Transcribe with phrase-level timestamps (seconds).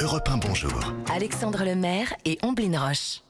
[0.00, 0.94] Europe 1, bonjour.
[1.12, 3.22] Alexandre Lemaire et Omblin Roche.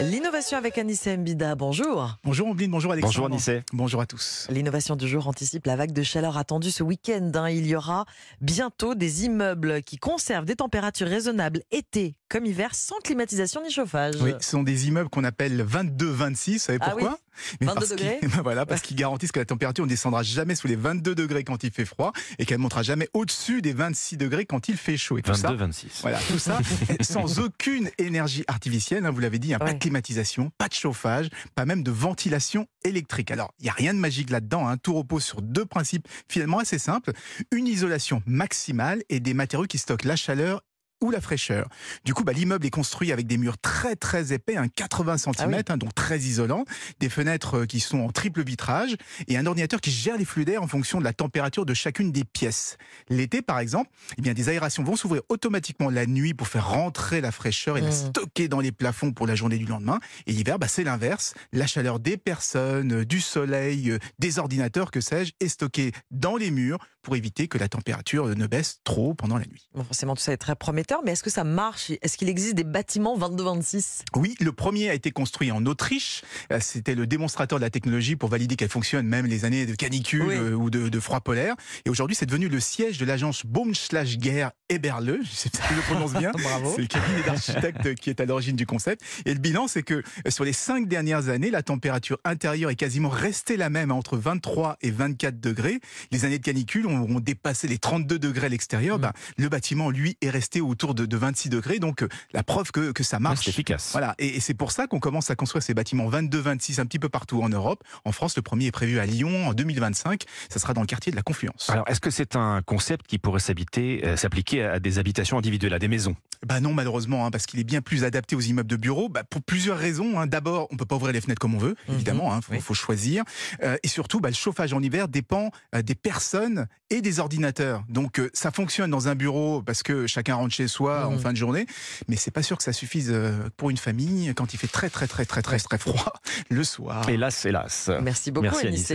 [0.00, 2.16] L'innovation avec Anissé Mbida, bonjour.
[2.22, 3.14] Bonjour Ombline, bonjour Alexandre.
[3.14, 3.62] Bonjour Anissé.
[3.72, 4.46] Bonjour à tous.
[4.48, 7.32] L'innovation du jour anticipe la vague de chaleur attendue ce week-end.
[7.34, 7.50] hein.
[7.50, 8.04] Il y aura
[8.40, 14.14] bientôt des immeubles qui conservent des températures raisonnables été comme hiver sans climatisation ni chauffage.
[14.20, 16.52] Oui, ce sont des immeubles qu'on appelle 22-26.
[16.52, 17.18] Vous savez Ah pourquoi?
[17.60, 20.22] Mais 22 parce qu'ils- degrés Ben voilà, parce qu'ils garantissent que la température ne descendra
[20.22, 23.62] jamais sous les 22 degrés quand il fait froid et qu'elle ne montera jamais au-dessus
[23.62, 25.18] des 26 degrés quand il fait chaud.
[25.18, 25.86] Et tout ça, 22-26.
[26.02, 26.58] Voilà, tout ça
[27.00, 29.74] sans aucune énergie artificielle, hein, vous l'avez dit, hein, pas Ouais.
[29.74, 33.30] de climatisation, pas de chauffage, pas même de ventilation électrique.
[33.30, 36.58] Alors, il n'y a rien de magique là-dedans, hein, tout repose sur deux principes finalement
[36.58, 37.12] assez simples,
[37.52, 40.62] une isolation maximale et des matériaux qui stockent la chaleur
[41.00, 41.68] ou la fraîcheur.
[42.04, 45.34] Du coup, bah, l'immeuble est construit avec des murs très très épais, hein, 80 cm,
[45.38, 45.78] Ah oui.
[45.78, 46.64] donc très isolants,
[47.00, 50.44] des fenêtres euh, qui sont en triple vitrage et un ordinateur qui gère les flux
[50.44, 52.76] d'air en fonction de la température de chacune des pièces.
[53.08, 57.20] L'été, par exemple, eh bien, des aérations vont s'ouvrir automatiquement la nuit pour faire rentrer
[57.20, 57.92] la fraîcheur et la Mmh.
[57.92, 59.98] stocker dans les plafonds pour la journée du lendemain.
[60.26, 61.32] Et l'hiver, bah, c'est l'inverse.
[61.52, 66.36] La chaleur des personnes, euh, du soleil, euh, des ordinateurs, que sais-je, est stockée dans
[66.36, 66.78] les murs
[67.08, 69.66] pour éviter que la température euh, ne baisse trop pendant la nuit.
[69.74, 71.90] Bon, forcément, tout ça est très prometteur, mais est-ce que ça marche?
[72.02, 76.20] Est-ce qu'il existe des bâtiments 22-26 Oui, le premier a été construit en Autriche.
[76.52, 79.74] Euh, C'était le démonstrateur de la technologie pour valider qu'elle fonctionne même les années de
[79.74, 80.34] canicule Oui.
[80.34, 81.54] euh, ou de, de froid polaire.
[81.86, 85.20] Et aujourd'hui, c'est devenu le siège de l'agence Baumschlager Eberle.
[85.22, 86.30] Je sais pas si je le prononce bien.
[86.42, 86.72] Bravo.
[86.76, 89.00] C'est le cabinet d'architectes qui est à l'origine du concept.
[89.24, 93.08] Et le bilan, c'est que sur les cinq dernières années, la température intérieure est quasiment
[93.08, 95.80] restée la même, hein, entre 23 et 24 degrés.
[96.10, 98.98] Les années de canicule ont, ont dépassé les 32 degrés à l'extérieur.
[98.98, 99.02] Mm.
[99.02, 101.78] Ben, le bâtiment, lui, est resté autour de, de 26 degrés.
[101.78, 103.44] Donc, euh, la preuve que, que ça Ouais, marche.
[103.44, 103.90] C'est efficace.
[103.92, 106.98] Voilà, et, et c'est pour ça qu'on commence à construire ces bâtiments 22-26 un petit
[106.98, 107.82] peu partout en Europe.
[108.04, 110.24] En France, le premier est prévu à Lyon en 2025.
[110.48, 111.68] Ça sera dans le quartier de la Confluence.
[111.70, 115.74] Alors, est-ce que c'est un concept qui pourrait s'habiter, euh, s'appliquer à des habitations individuelles,
[115.74, 116.14] à des maisons?
[116.46, 119.08] Bah non, malheureusement, hein, parce qu'il est bien plus adapté aux immeubles de bureaux.
[119.08, 120.18] Bah, pour plusieurs raisons.
[120.20, 120.26] hein.
[120.26, 122.36] D'abord, on peut pas ouvrir les fenêtres comme on veut, Mhm, évidemment.
[122.36, 122.60] Il faut, oui.
[122.60, 123.24] faut choisir.
[123.62, 127.82] Euh, et surtout, bah, le chauffage en hiver dépend euh, des personnes et des ordinateurs.
[127.88, 131.18] Donc, euh, ça fonctionne dans un bureau parce que chacun rentre chez soi en Mhm.
[131.18, 131.66] fin de journée,
[132.08, 134.88] mais c'est pas sûr que ça suffise euh, pour une famille quand il fait très
[134.90, 136.12] très très très très très froid
[136.50, 137.08] le soir.
[137.08, 137.90] Hélas, hélas.
[138.02, 138.94] Merci beaucoup, Merci, Anissé.